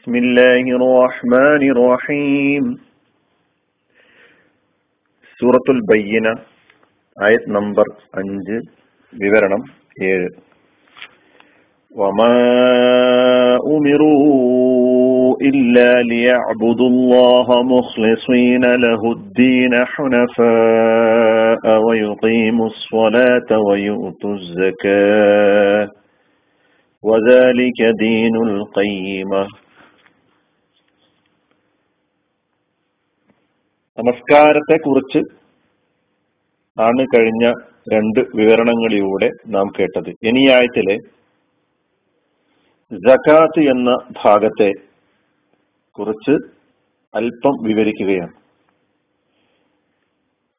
[0.00, 2.63] بسم الله الرحمن الرحيم
[5.39, 6.27] സൂറത്തുൽ ബയ്യന
[7.17, 7.87] ആയത് നമ്പർ
[8.21, 8.57] അഞ്ച്
[9.13, 9.63] വിവരണം
[10.09, 10.29] ഏഴ്
[11.91, 12.35] وما
[13.75, 25.85] أمروا إلا ليعبدوا الله مخلصين له الدين حنفاء ويقيموا الصلاة ويؤتوا الزكاة
[27.03, 29.43] وذلك دين القيمة
[33.97, 35.19] നമസ്കാരത്തെ കുറിച്ച്
[36.81, 37.45] ആണ് കഴിഞ്ഞ
[37.93, 40.09] രണ്ട് വിവരണങ്ങളിലൂടെ നാം കേട്ടത്.
[40.23, 40.95] ഇനി ആയത്തിലെ
[42.93, 44.71] ജക്കാത്ത് എന്ന ഭാഗത്തെ
[45.99, 46.35] കുറിച്ച്
[47.15, 48.33] അല്പം വിവരിക്കുകയാണ്.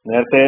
[0.07, 0.45] നേരത്തെ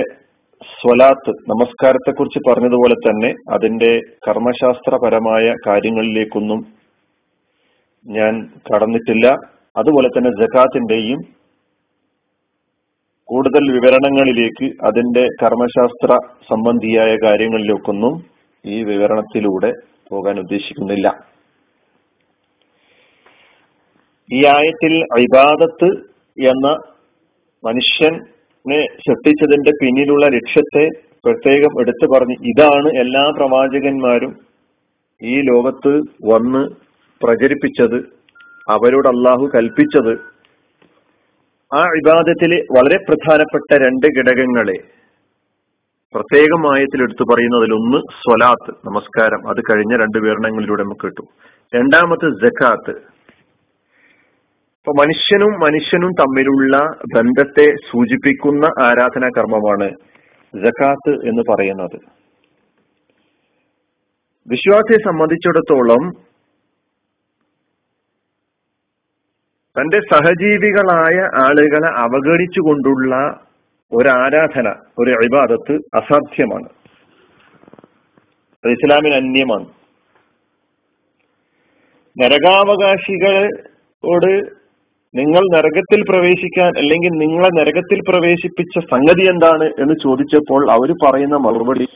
[0.62, 6.60] സ്വലാത്ത് നമസ്കാരത്തെ കുറിച്ച് പറഞ്ഞതുപോലെ തന്നെ അതിന്റെ കർമ്മശാസ്ത്രപരമായ കാര്യങ്ങളിലേക്കൊന്നും
[8.06, 8.34] ഞാൻ
[8.70, 9.26] കടന്നിട്ടില്ല.
[9.76, 11.43] അതുപോലെ തന്നെ ജക്കാത്തിന്റെയും
[13.28, 16.18] കൂടുതൽ വിവരണങ്ങളിലേക്ക് അതിന്റെ കർമ്മശാസ്ത്ര
[16.50, 18.14] സംബന്ധിയായ കാര്യങ്ങളിലേക്കൊന്നും
[18.64, 19.72] ഈ വിവരണത്തിലൂടെ
[20.08, 21.08] പോകാൻ ഉദ്ദേശിക്കുന്നില്ല.
[24.32, 25.88] ഈ ആയത്തിൽ ഇബാദത്ത്
[26.38, 26.68] എന്ന
[27.64, 30.84] മനുഷ്യനെ സൃഷ്ടിച്ചതിന്റെ പിന്നിലുള്ള ലക്ഷ്യത്തെ
[31.24, 34.32] പ്രത്യേകം എടുത്തു പറഞ്ഞ് ഇതാണ് എല്ലാ പ്രവാചകന്മാരും
[35.22, 35.92] ഈ ലോകത്ത്
[36.24, 36.62] വന്ന്
[37.24, 37.98] പ്രചരിപ്പിച്ചത്
[38.70, 40.33] അവരോട് അള്ളാഹു കൽപ്പിച്ചത്
[41.76, 44.76] ആ വിവാദത്തിൽ വളരെ പ്രധാനപ്പെട്ട രണ്ട് ഘടകങ്ങളെ
[46.14, 49.40] പ്രത്യേകമായത്തിൽ എടുത്തു പറയുന്നതിൽ ഒന്ന് സ്വലാത്ത് നമസ്കാരം.
[49.48, 51.28] അത് കഴിഞ്ഞ രണ്ട് വിവരണങ്ങളിലൂടെ നമുക്ക് കിട്ടും.
[51.74, 52.94] രണ്ടാമത്തെ ജക്കാത്ത്
[54.78, 56.76] ഇപ്പൊ മനുഷ്യനും മനുഷ്യനും തമ്മിലുള്ള
[57.16, 59.88] ബന്ധത്തെ സൂചിപ്പിക്കുന്ന ആരാധനാ കർമ്മമാണ്
[60.54, 61.98] ജക്കാത്ത് എന്ന് പറയുന്നത്.
[64.48, 66.02] വിശ്വാസിയെ സംബന്ധിച്ചിടത്തോളം
[69.80, 73.40] തന്റെ സഹജീവികളായ ആളുകളെ അവഗണിച്ചുകൊണ്ടുള്ള
[73.92, 76.68] ഒരു ആരാധന ഒരു അഭിബാദത്ത് അസാധ്യമാണ്.
[78.64, 79.66] അത് ഇസ്ലാമിന് അന്യമാണ്.
[82.22, 84.42] നരകാവകാശികളോട്
[85.14, 91.88] നിങ്ങൾ നരകത്തിൽ പ്രവേശിക്കാൻ അല്ലെങ്കിൽ നിങ്ങളെ നരകത്തിൽ പ്രവേശിപ്പിച്ച സംഗതി എന്താണ് എന്ന് ചോദിച്ചപ്പോൾ അവർ പറയുന്ന മറുപടി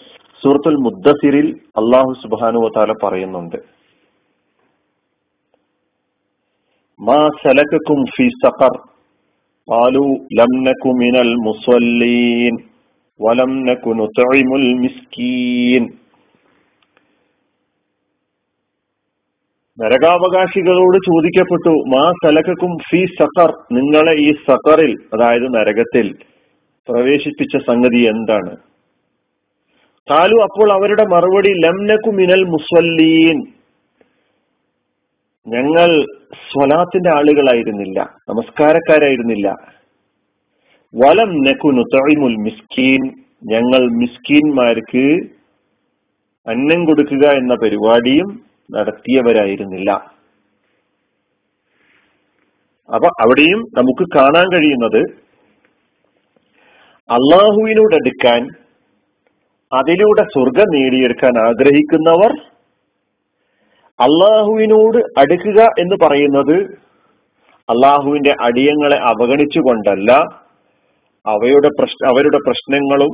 [0.44, 3.77] സൂറത്തുൽ മുദ്ദസിരിൽ അള്ളാഹു സുബാനുവത്താല പറയുന്നുണ്ട്.
[6.99, 8.73] മാ സലക്കും ഫി സഖർ
[9.67, 12.53] قالوا لم نك من المصلين
[13.19, 15.83] ولم نك نطعم المسكين
[19.77, 26.07] നരകാവകാശികളോട് ചോദിക്കപ്പെട്ടു മാ സലക്കും ഫി സഖർ നിങ്ങളെ ഈ സഖറിൽ അതായത് നരകത്തിൽ
[26.87, 28.53] പ്രവേശിപ്പിച്ച സംഗതി എന്താണ്
[30.07, 33.39] കാലു അപ്പോൾ അവരുടെ മറുപടി ലംനക്കു മിനൽ മുസല്ലീൻ
[35.54, 35.88] ഞങ്ങൾ
[36.50, 37.98] സ്വലാത്തിന്റെ ആളുകളായിരുന്നില്ല
[38.28, 39.48] നമസ്കാരക്കാരായിരുന്നില്ല.
[40.94, 43.02] വലം നക്കുനു തൊഴിമുൽ മിസ്കീൻ
[43.44, 45.06] ഞങ്ങൾ മിസ്കീൻമാർക്ക്
[46.46, 48.28] അന്നം കൊടുക്കുക എന്ന പരിപാടിയും
[48.70, 49.90] നടത്തിയവരായിരുന്നില്ല.
[52.88, 55.02] അപ്പൊ അവിടെയും നമുക്ക് കാണാൻ കഴിയുന്നത്
[57.10, 58.42] അള്ളാഹുവിനോട് അടുക്കാൻ
[59.72, 62.32] അതിലൂടെ സ്വർഗം നേടിയെടുക്കാൻ ആഗ്രഹിക്കുന്നവർ
[64.00, 66.56] അള്ളാഹുവിനോട് അടുക്കുക എന്ന് പറയുന്നത്
[67.68, 70.12] അള്ളാഹുവിന്റെ അടിയങ്ങളെ അവഗണിച്ചുകൊണ്ടല്ല
[71.26, 73.12] അവയുടെ പ്രശ്ന അവരുടെ പ്രശ്നങ്ങളും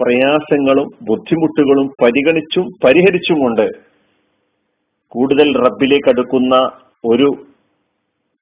[0.00, 3.66] പ്രയാസങ്ങളും ബുദ്ധിമുട്ടുകളും പരിഗണിച്ചും പരിഹരിച്ചും കൊണ്ട്
[5.08, 6.70] കൂടുതൽ റബ്ബിലേക്ക് അടുക്കുന്ന
[7.04, 7.28] ഒരു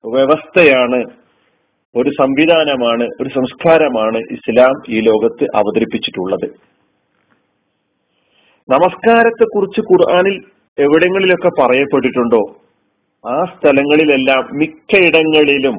[0.04, 1.04] വ്യവസ്ഥയാണ്
[1.97, 6.47] ഒരു സംവിധാനമാണ് ഒരു സംസ്കാരമാണ് ഇസ്ലാം ഈ ലോകത്ത് അവതരിപ്പിച്ചിട്ടുള്ളത്.
[8.69, 10.37] നമസ്കാരത്തെ കുറിച്ച് ഖുർആാനിൽ
[10.78, 12.41] എവിടെങ്ങളിലൊക്കെ പറയപ്പെട്ടിട്ടുണ്ടോ?
[13.28, 15.77] ആ സ്ഥലങ്ങളിലെല്ലാം മിക്കയിടങ്ങളിലും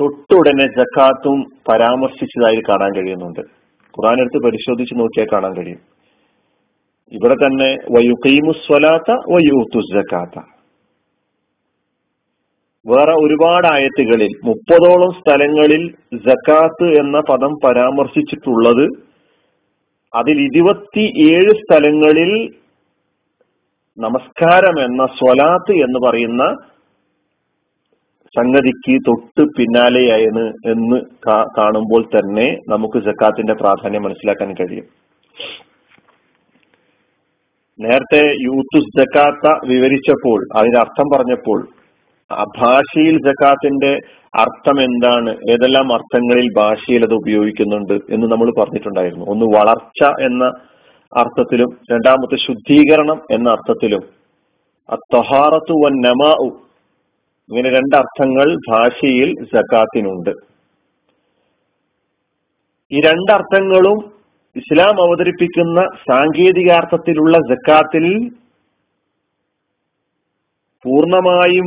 [0.00, 3.40] തൊട്ടുടനെ ജക്കാത്തും പരാമർശിച്ചതായി കാണാൻ കഴിയുന്നുണ്ട്.
[3.40, 5.78] ഖുറാൻ എടുത്ത് പരിശോധിച്ച് നോക്കിയാൽ കാണാൻ കഴിയും.
[7.12, 10.44] ഇവിടെ തന്നെ വയുക്കൈമുസ്വലാത്ത വയൂത്തു ജക്കാത്ത
[12.86, 18.88] വേറെ ഒരുപാട് ആയത്തുകളിൽ മുപ്പതോളം സ്ഥലങ്ങളിൽ ജക്കാത്ത് എന്ന പദം പരാമർശിച്ചിട്ടുള്ളത്
[20.14, 22.54] അതിൽ ഇരുപത്തിയേഴ് സ്ഥലങ്ങളിൽ
[23.98, 26.42] നമസ്കാരം എന്ന സ്വലാത്ത് എന്ന് പറയുന്ന
[28.34, 30.98] സംഗതിക്ക് തൊട്ട് പിന്നാലെയാണ് എന്ന്
[31.58, 34.86] കാണുമ്പോൾ തന്നെ നമുക്ക് ജക്കാത്തിന്റെ പ്രാധാന്യം മനസ്സിലാക്കാൻ കഴിയും.
[37.78, 41.60] നേരത്തെ യൂത്ത് ജക്കാത്ത വിവരിച്ചപ്പോൾ അതിന്റെ അർത്ഥം പറഞ്ഞപ്പോൾ
[42.30, 43.92] ആ ഭാഷയിൽ ജക്കാത്തിന്റെ
[44.34, 49.26] അർത്ഥം എന്താണ് ഏതെല്ലാം അർത്ഥങ്ങളിൽ ഭാഷയിൽ അത് ഉപയോഗിക്കുന്നുണ്ട് എന്ന് നമ്മൾ പറഞ്ഞിട്ടുണ്ടായിരുന്നു.
[49.34, 50.44] ഒന്ന് വളർച്ച എന്ന
[51.12, 54.02] അർത്ഥത്തിലും രണ്ടാമത്തെ ശുദ്ധീകരണം എന്ന അർത്ഥത്തിലും
[54.88, 56.46] അത്തഹാറത്തു വൻ നമാഉ
[57.48, 60.30] ഇങ്ങനെ രണ്ടർത്ഥങ്ങൾ ഭാഷയിൽ ജക്കാത്തിനുണ്ട്
[62.92, 63.98] ഈ രണ്ടർത്ഥങ്ങളും
[64.56, 65.80] ഇസ്ലാം അവതരിപ്പിക്കുന്ന
[66.10, 68.06] സാങ്കേതികാർത്ഥത്തിലുള്ള ജക്കാത്തിൽ
[70.84, 71.66] പൂർണമായും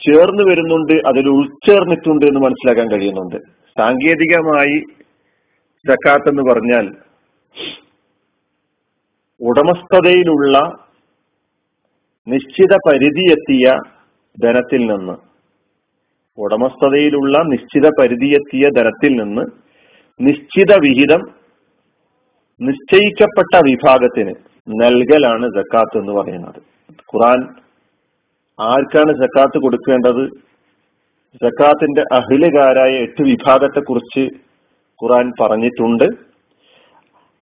[0.00, 3.36] ചേർന്ന് വരുന്നുണ്ട് അതിൽ ഉൾച്ചേർന്നിട്ടുണ്ട് എന്ന് മനസ്സിലാക്കാൻ കഴിയുന്നുണ്ട്.
[3.76, 4.78] സാങ്കേതികമായി
[5.84, 6.86] ജക്കാത്ത് എന്ന് പറഞ്ഞാൽ
[9.42, 10.58] ഉടമസ്ഥതയിലുള്ള
[12.28, 13.66] നിശ്ചിത പരിധിയെത്തിയ
[14.44, 15.14] ധനത്തിൽ നിന്ന്
[16.38, 19.42] ഉടമസ്ഥതയിലുള്ള നിശ്ചിത പരിധിയെത്തിയ ധനത്തിൽ നിന്ന്
[20.20, 21.20] നിശ്ചിത വിഹിതം
[22.60, 24.34] നിശ്ചയിക്കപ്പെട്ട വിഭാഗത്തിന്
[24.68, 26.62] നൽകലാണ് ജക്കാത്ത് എന്ന് പറയുന്നത്.
[26.92, 27.54] ഖുറാൻ
[28.60, 30.28] ആർക്കാണ് ജക്കാത്ത് കൊടുക്കേണ്ടത്?
[31.44, 34.34] ജക്കാത്തിന്റെ അഹിലുകാരായ എട്ട് വിഭാഗത്തെക്കുറിച്ച്
[35.02, 36.31] ഖുറാൻ പറഞ്ഞിട്ടുണ്ട്.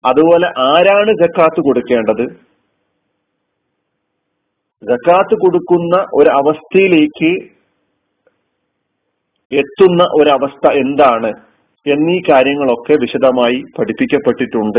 [0.04, 2.26] അതുപോലെ ആരാണ് ജക്കാത്ത് കൊടുക്കേണ്ടത്?
[4.82, 7.60] ജക്കാത്ത് കൊടുക്കുന്ന ഒരു അവസ്ഥയിലേക്ക്
[9.52, 11.32] എത്തുന്ന ഒരവസ്ഥ എന്താണ്
[11.86, 14.78] എന്നീ കാര്യങ്ങളൊക്കെ വിശദമായി പഠിപ്പിക്കപ്പെട്ടിട്ടുണ്ട്.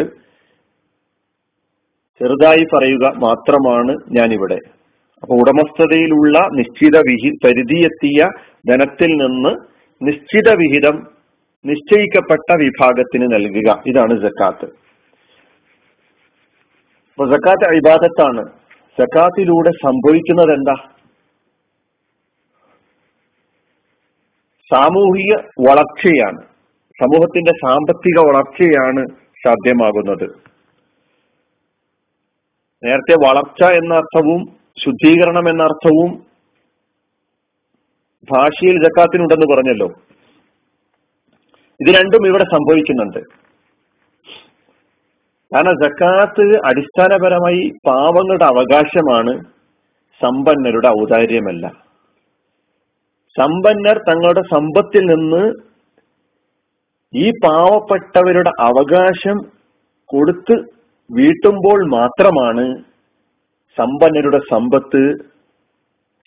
[2.20, 4.60] ചെറുതായി പറയുക മാത്രമാണ് ഞാനിവിടെ.
[5.22, 8.30] അപ്പൊ ഉടമസ്ഥതയിലുള്ള നിശ്ചിത വിഹി പരിധിയെത്തിയ
[8.70, 9.56] ധനത്തിൽ നിന്ന്
[10.08, 11.08] നിശ്ചിത വിഹിതം
[11.66, 13.84] നിശ്ചയിക്കപ്പെട്ട വിഭാഗത്തിന് നൽകുക.
[13.88, 14.91] ഇതാണ് ജക്കാത്ത്.
[17.22, 18.50] അപ്പൊ സക്കാത്ത് ഇബാദത്താണ്.
[19.00, 20.74] സക്കാത്തിലൂടെ സംഭവിക്കുന്നത് എന്താ
[24.74, 25.34] സാമൂഹിക
[25.70, 26.42] വളർച്ചയാണ്.
[27.02, 29.06] സമൂഹത്തിന്റെ സാമ്പത്തിക വളർച്ചയാണ്
[29.46, 30.30] സാധ്യമാകുന്നത്.
[32.84, 34.40] നേരത്തെ വളർച്ച എന്ന അർത്ഥവും
[34.86, 36.26] ശുദ്ധീകരണം എന്ന അർത്ഥവും
[38.32, 39.88] ഭാഷയിൽ ജക്കാത്തിനുണ്ടെന്ന് പറഞ്ഞല്ലോ.
[41.82, 43.51] ഇത് രണ്ടും ഇവിടെ സംഭവിക്കുന്നുണ്ട്.
[45.54, 49.34] കാരണം ജക്കാത്ത് അടിസ്ഥാനപരമായി പാവങ്ങളുടെ അവകാശമാണ്
[50.22, 51.68] സമ്പന്നരുടെ ഔദാര്യമല്ല.
[53.36, 55.44] സമ്പന്നർ തങ്ങളുടെ സമ്പത്തിൽ നിന്ന്
[57.14, 59.38] ഈ പാവപ്പെട്ടവരുടെ അവകാശം
[60.06, 60.56] കൊടുത്ത്
[61.10, 62.66] വീട്ടുമ്പോൾ മാത്രമാണ്
[63.78, 65.02] സമ്പന്നരുടെ സമ്പത്ത്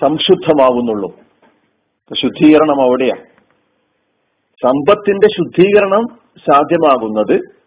[0.01, 1.11] സംശുദ്ധമാവുന്നുള്ളൂ.
[2.23, 3.17] ശുദ്ധീകരണം അവിടെയാ.
[4.63, 6.05] സമ്പത്തിന്റെ ശുദ്ധീകരണം
[6.39, 7.64] സാധ്യമാകുന്നത്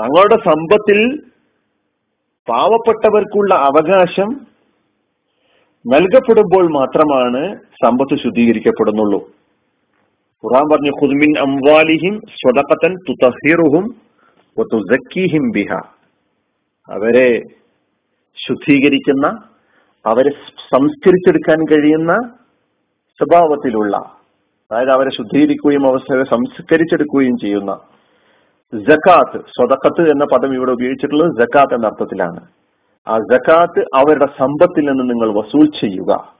[0.00, 1.00] തങ്ങളുടെ സമ്പത്തിൽ
[2.48, 4.46] പാവപ്പെട്ടവർക്കുള്ള അവകാശം
[5.86, 9.18] നൽകപ്പെടുമ്പോൾ മാത്രമാണ് സമ്പത്ത് ശുദ്ധീകരിക്കപ്പെടുന്നുള്ളൂ.
[10.44, 13.84] ഖുറാൻ പറഞ്ഞു ഖുദ്മിൻ അംവാലിഹിം സ്വതക്കത്തൻ തുതഹിറുഹും
[14.62, 15.72] തുസക്കീഹിം ബിഹ.
[16.88, 17.40] അവരെ
[18.48, 19.26] ശുദ്ധീകരിക്കുന്ന
[20.06, 20.30] അവരെ
[20.72, 22.12] സംസ്കരിച്ചെടുക്കാൻ കഴിയുന്ന
[23.18, 23.96] സ്വഭാവത്തിലുള്ള
[24.70, 27.72] അതായത് അവരെ ശുദ്ധീകരിക്കുകയും അവരെ സംസ്കരിച്ചെടുക്കുകയും ചെയ്യുന്ന
[28.74, 32.40] ജക്കാത്ത് സ്വതക്കത്ത് എന്ന പദം ഇവിടെ ഉപയോഗിച്ചിട്ടുള്ളത് ജക്കാത്ത് എന്ന അർത്ഥത്തിലാണ്.
[33.08, 36.34] ആ ജക്കാത്ത് അവരുടെ സമ്പത്തിൽ നിന്ന് നിങ്ങൾ വസൂൽ ചെയ്യുക.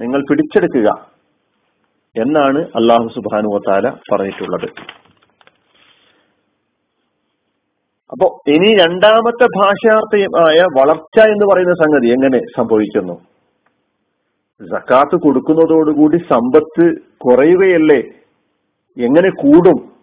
[0.00, 1.10] നിങ്ങൾ പിടിച്ചെടുക്കുക
[2.16, 4.68] എന്നാണ് അള്ളാഹു സുബാനു വത്താല പറഞ്ഞിട്ടുള്ളത്.
[8.10, 13.20] അപ്പോ ഇനി രണ്ടാമത്തെ ഭാഷാർത്ഥമായ വളർച്ച എന്ന് പറയുന്ന സംഗതി എങ്ങനെ സംഭവിക്കുന്നു?
[14.62, 18.02] ജക്കാത്ത് കൊടുക്കുന്നതോടുകൂടി സമ്പത്ത് കുറയുകയല്ലേ?
[19.04, 19.97] എങ്ങനെ കൂടും?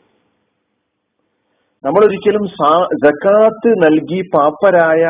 [1.85, 2.45] നമ്മൾ ഒരിക്കലും
[3.05, 5.01] ജക്കാത്ത് നൽകി പാപ്പരായ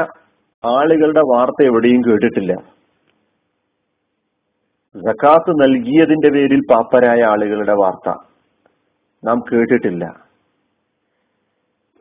[0.64, 2.54] ആളുകളുടെ വാർത്ത എവിടെയും കേട്ടിട്ടില്ല.
[4.96, 8.10] ജക്കാത്ത് നൽകിയതിന്റെ പേരിൽ പാപ്പരായ ആളുകളുടെ വാർത്ത
[9.24, 10.04] നാം കേട്ടിട്ടില്ല.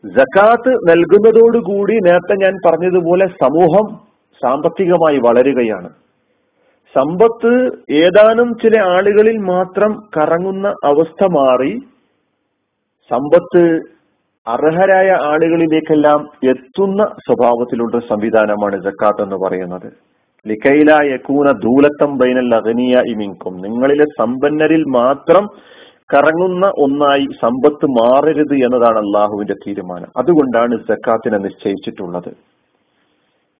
[0.05, 3.87] ജക്കാത്ത് നൽകുന്നതോടുകൂടി നേരത്തെ ഞാൻ പറഞ്ഞതുപോലെ സമൂഹം
[4.43, 5.91] സാമ്പത്തികമായി വളരുകയാണ്.
[6.95, 7.53] സമ്പത്ത്
[8.03, 11.73] ഏതാനും ചില ആളുകളിൽ മാത്രം കറങ്ങുന്ന അവസ്ഥ മാറി
[13.11, 13.63] സമ്പത്ത്
[14.47, 19.93] അർഹരായ ആളുകളിലേക്കെല്ലാം എത്തുന്ന സ്വഭാവത്തിലുള്ള സംവിധാനമാണ് ജക്കാത്ത് എന്ന് പറയുന്നത്.
[20.47, 25.47] ലിക്കൈല യക്കൂന ധൂലത്തം ബൈനൽ അഗനിയ ഇമിങ്കും നിങ്ങളിലെ സമ്പന്നരിൽ മാത്രം
[26.15, 30.11] കറങ്ങുന്ന ഒന്നായി സമ്പത്ത് മാറരുത് എന്നതാണ് അള്ളാഹുവിന്റെ തീരുമാനം.
[30.17, 32.31] അതുകൊണ്ടാണ് ജക്കാത്തിനെ നിശ്ചയിച്ചിട്ടുള്ളത്.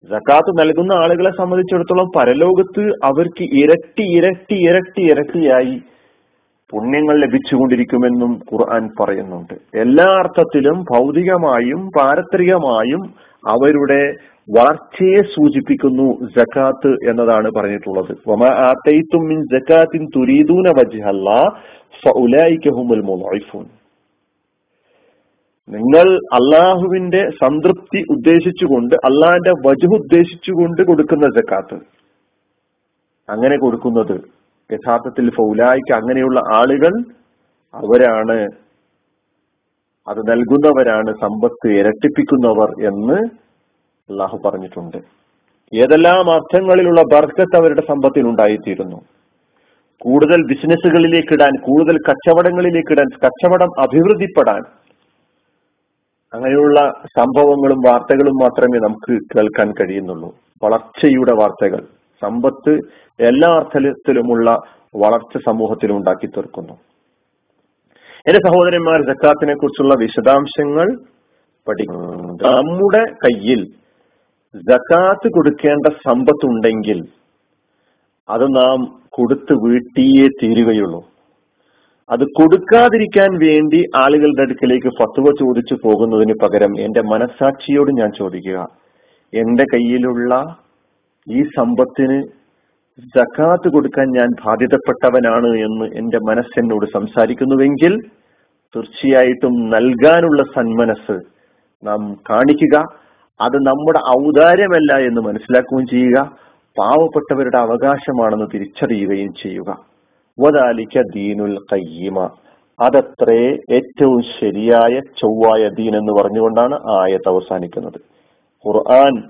[0.03, 5.75] ജക്കാത്ത് നൽകുന്ന ആളുകളെ സംബന്ധിച്ചിടത്തോളം പരലോകത്ത് അവർക്ക് ഇരട്ടി ഇരട്ടി ഇരട്ടി ഇരട്ടിയായി
[6.71, 9.53] പുണ്യങ്ങൾ ലഭിച്ചുകൊണ്ടിരിക്കുമെന്നും ഖുർആൻ പറയുന്നുണ്ട്.
[9.73, 13.03] എല്ലാ അർത്ഥത്തിലും ഭൗതികമായും പാരത്രികമായും
[13.49, 14.01] അവരുടെ
[14.55, 16.07] വളർച്ചയെ സൂചിപ്പിക്കുന്നു
[16.37, 18.11] ജക്കാത്ത് എന്നതാണ് പറഞ്ഞിട്ടുള്ളത്.
[19.29, 19.39] മിൻ
[25.69, 31.77] നിങ്ങൾ അള്ളാഹുവിന്റെ സംതൃപ്തി ഉദ്ദേശിച്ചുകൊണ്ട് അള്ളാഹിന്റെ വജു ഉദ്ദേശിച്ചുകൊണ്ട് കൊടുക്കുന്ന ജക്കാത്ത്
[33.29, 34.17] അങ്ങനെ കൊടുക്കുന്നത്
[34.71, 37.01] യഥാർത്ഥത്തിൽ ഫൗലായിക്ക് അങ്ങനെയുള്ള ആളുകൾ
[37.75, 38.47] അവരാണ്.
[40.07, 43.13] അത് നൽകുന്നവരാണ് സമ്പത്ത് ഇരട്ടിപ്പിക്കുന്നവർ എന്ന്
[44.09, 44.97] അള്ളാഹു പറഞ്ഞിട്ടുണ്ട്.
[45.75, 49.01] ഏതെല്ലാം അർത്ഥങ്ങളിലുള്ള ബർക്കത്ത് അവരുടെ സമ്പത്തിൽ ഉണ്ടായിത്തീരുന്നു.
[50.01, 54.61] കൂടുതൽ ബിസിനസ്സുകളിലേക്ക് ഇടാൻ കൂടുതൽ കച്ചവടങ്ങളിലേക്ക് ഇടാൻ കച്ചവടം അഭിവൃദ്ധിപ്പെടാൻ.
[56.33, 60.35] അങ്ങനെയുള്ള സംഭവങ്ങളും വാർത്തകളും മാത്രമേ നമുക്ക് കേൾക്കാൻ കഴിയുന്നുള്ളൂ.
[60.63, 61.85] വളർച്ചയുടെ വാർത്തകൾ.
[62.25, 62.73] സമ്പത്ത്
[63.19, 64.49] എല്ലാ അർത്ഥത്തിലുമുള്ള
[65.03, 66.75] വളർച്ച സമൂഹത്തിൽ ഉണ്ടാക്കി തീർക്കുന്നു.
[68.27, 70.87] എന്റെ സഹോദരന്മാർ ജക്കാത്തിനെ കുറിച്ചുള്ള വിശദാംശങ്ങൾ
[71.67, 73.61] പഠിക്കുന്നു നമ്മുടെ കയ്യിൽ
[74.69, 76.99] ജക്കാത്ത് കൊടുക്കേണ്ട സമ്പത്ത് ഉണ്ടെങ്കിൽ
[78.29, 78.79] അത് നാം
[79.17, 81.01] കൊടുത്ത് വീട്ടിയേ തീരുകയുള്ളൂ.
[82.09, 88.59] അത് കൊടുക്കാതിരിക്കാൻ വേണ്ടി ആളുകളുടെ അടുക്കലേക്ക് ഫത്തുവ ചോദിച്ചു പോകുന്നതിന് പകരം എന്റെ മനസാക്ഷിയോട് ഞാൻ ചോദിക്കുക
[89.33, 90.33] എന്റെ കയ്യിലുള്ള
[91.29, 92.17] ഈ സമ്പത്തിന്
[93.17, 97.93] സക്കാത്ത് കൊടുക്കാൻ ഞാൻ ബാധ്യതപ്പെട്ടവനാണ് എന്ന് എന്റെ മനസ്സെന്നോട് സംസാരിക്കുന്നുവെങ്കിൽ
[98.75, 101.19] തീർച്ചയായിട്ടും നൽകാനുള്ള സന്മനസ്
[101.87, 102.85] നാം കാണിക്കുക.
[103.41, 106.19] അത് നമ്മുടെ ഔദാര്യമല്ല എന്ന് മനസ്സിലാക്കുകയും ചെയ്യുക.
[106.79, 109.69] പാവപ്പെട്ടവരുടെ അവകാശമാണെന്ന് തിരിച്ചറിയുകയും ചെയ്യുക.
[110.39, 112.29] വദാലിക്ക ദീനുൽ കയ്യമ
[112.79, 117.99] അതത്രേ ഏറ്റവും ശരിയായ ചൊവ്വായ ദീൻ എന്ന് പറഞ്ഞുകൊണ്ടാണ് ആയത്ത് അവസാനിക്കുന്നത്.
[118.67, 119.23] ഖുർആൻ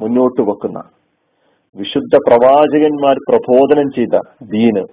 [0.00, 0.80] മുന്നോട്ട് വെക്കുന്ന
[1.78, 4.84] വിശുദ്ധ പ്രവാചകന്മാർ പ്രബോധനം ചെയ്ത ദീന്.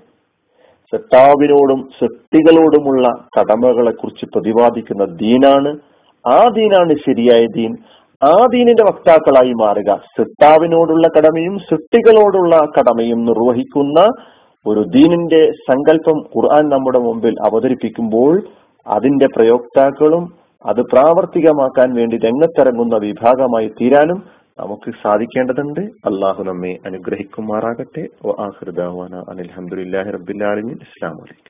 [0.94, 5.72] സത്താവിനോടും സൃഷ്ടികളോടുമുള്ള കടമകളെ കുറിച്ച് പ്രതിപാദിക്കുന്ന ദീനാണ്.
[6.26, 7.76] ആ ദീനാണ് ശരിയായ ദീൻ.
[8.24, 10.02] ആ ദീനിന്റെ വക്താക്കളായി മാറുക.
[10.18, 14.00] സൃഷ്ടാവിനോടുള്ള കടമയും സൃഷ്ടികളോടുള്ള കടമയും നിർവഹിക്കുന്ന
[14.66, 18.44] ഒരു ദീനിന്റെ സങ്കല്പം ഖുർആൻ നമ്മുടെ മുമ്പിൽ അവതരിപ്പിക്കുമ്പോൾ
[18.88, 20.24] അതിന്റെ പ്രയോക്താക്കളും
[20.66, 24.24] അത് പ്രാവർത്തികമാക്കാൻ വേണ്ടി രംഗത്തിറങ്ങുന്ന വിഭാഗമായി തീരാനും
[24.60, 25.80] നമുക്ക് സാധിക്കേണ്ടതുണ്ട്.
[25.80, 28.08] അള്ളാഹു നമ്മെ അനുഗ്രഹിക്കുമാറാകട്ടെ.
[29.30, 30.10] അനിൽഹമുല്ലാഹി
[30.44, 30.78] ആലമീൻ.
[30.82, 31.44] ഇസ്ലാം വലൈക്കും